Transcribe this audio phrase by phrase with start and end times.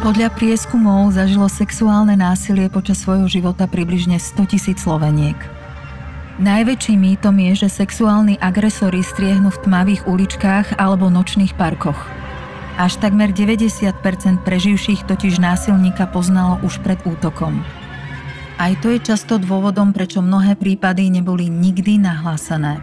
[0.00, 5.36] Podľa prieskumov zažilo sexuálne násilie počas svojho života približne 100 tisíc Sloveniek.
[6.40, 12.00] Najväčším mýtom je, že sexuálni agresori striehnú v tmavých uličkách alebo nočných parkoch.
[12.80, 13.92] Až takmer 90%
[14.40, 17.60] preživších totiž násilníka poznalo už pred útokom.
[18.56, 22.80] Aj to je často dôvodom, prečo mnohé prípady neboli nikdy nahlásené.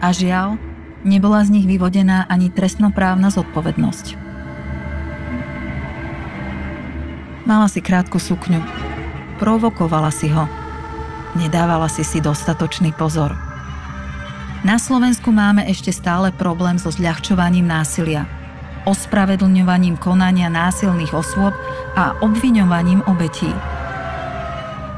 [0.00, 0.56] A žiaľ,
[1.04, 4.23] nebola z nich vyvodená ani trestnoprávna zodpovednosť.
[7.44, 8.56] Mala si krátku sukňu.
[9.36, 10.48] Provokovala si ho.
[11.36, 13.36] Nedávala si si dostatočný pozor.
[14.64, 18.24] Na Slovensku máme ešte stále problém so zľahčovaním násilia,
[18.88, 21.52] ospravedlňovaním konania násilných osôb
[21.92, 23.52] a obviňovaním obetí.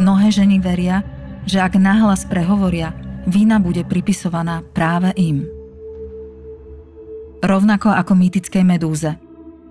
[0.00, 1.04] Mnohé ženy veria,
[1.44, 2.96] že ak nahlas prehovoria,
[3.28, 5.44] vina bude pripisovaná práve im.
[7.44, 9.12] Rovnako ako mýtickej medúze–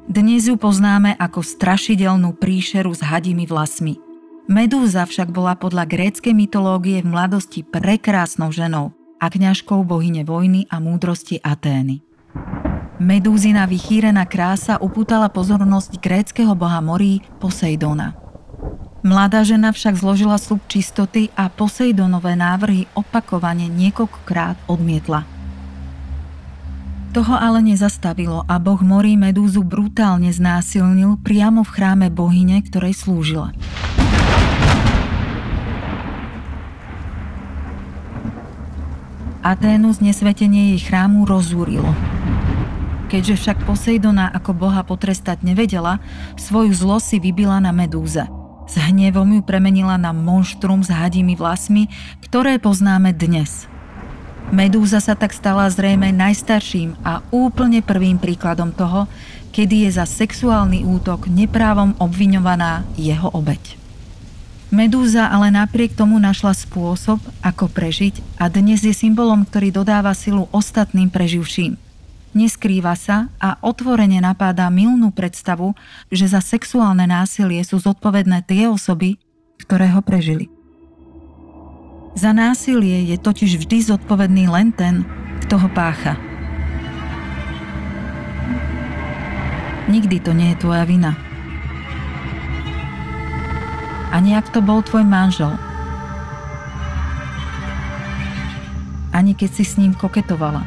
[0.10, 4.02] dnes ju poznáme ako strašidelnú príšeru s hadými vlasmi.
[4.50, 8.90] Medúza však bola podľa gréckej mytológie v mladosti prekrásnou ženou
[9.22, 12.02] a kňažkou bohyne vojny a múdrosti Atény.
[12.98, 18.18] Medúzina vychýrená krása upútala pozornosť gréckého boha morí Poseidona.
[19.06, 25.39] Mladá žena však zložila slub čistoty a Poseidonové návrhy opakovane niekoľkokrát odmietla.
[27.10, 33.50] Toho ale nezastavilo a boh morí Medúzu brutálne znásilnil priamo v chráme bohyne, ktorej slúžila.
[39.42, 41.90] Aténu znesvetenie jej chrámu rozúrilo.
[43.10, 45.98] Keďže však Poseidona ako boha potrestať nevedela,
[46.38, 48.22] svoju zlo si vybila na Medúze.
[48.70, 51.90] S hnevom ju premenila na monštrum s hadými vlasmi,
[52.22, 53.66] ktoré poznáme dnes–
[54.50, 59.06] Medúza sa tak stala zrejme najstarším a úplne prvým príkladom toho,
[59.54, 63.78] kedy je za sexuálny útok neprávom obviňovaná jeho obeď.
[64.74, 70.50] Medúza ale napriek tomu našla spôsob, ako prežiť a dnes je symbolom, ktorý dodáva silu
[70.50, 71.78] ostatným preživším.
[72.34, 75.78] Neskrýva sa a otvorene napáda milnú predstavu,
[76.10, 79.22] že za sexuálne násilie sú zodpovedné tie osoby,
[79.62, 80.59] ktoré ho prežili.
[82.18, 85.06] Za násilie je totiž vždy zodpovedný len ten,
[85.46, 86.18] kto ho pácha.
[89.90, 91.18] Nikdy to nie je tvoja vina.
[94.10, 95.54] Ani ak to bol tvoj manžel.
[99.14, 100.62] Ani keď si s ním koketovala.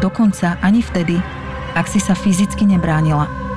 [0.00, 1.20] Dokonca ani vtedy,
[1.76, 3.49] ak si sa fyzicky nebránila.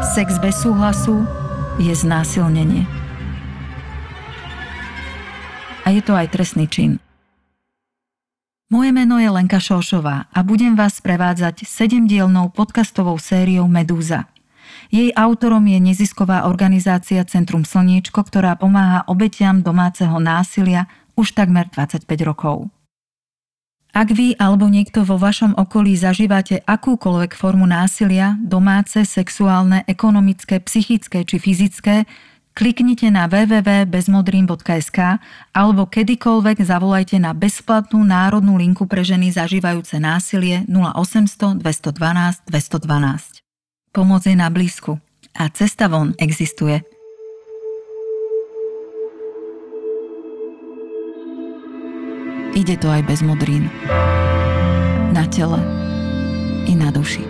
[0.00, 1.28] Sex bez súhlasu
[1.76, 2.88] je znásilnenie.
[5.84, 6.96] A je to aj trestný čin.
[8.72, 14.24] Moje meno je Lenka Šošová a budem vás prevádzať sedemdielnou podcastovou sériou Medúza.
[14.88, 22.08] Jej autorom je nezisková organizácia Centrum Slniečko, ktorá pomáha obetiam domáceho násilia už takmer 25
[22.24, 22.72] rokov.
[23.90, 31.26] Ak vy alebo niekto vo vašom okolí zažívate akúkoľvek formu násilia, domáce, sexuálne, ekonomické, psychické
[31.26, 32.06] či fyzické,
[32.54, 34.98] kliknite na www.bezmodrým.sk
[35.50, 43.42] alebo kedykoľvek zavolajte na bezplatnú národnú linku pre ženy zažívajúce násilie 0800 212 212.
[43.90, 45.02] Pomoc je na blízku
[45.34, 46.99] a cesta von existuje.
[52.60, 53.72] Ide to aj bez modrín.
[55.16, 55.56] Na tele
[56.68, 57.24] i na duši.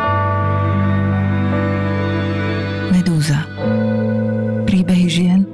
[2.90, 3.46] Medúza.
[4.66, 5.46] Príbehy žien,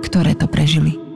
[0.00, 1.09] ktoré to prežili.